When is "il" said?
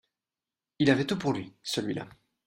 0.79-0.89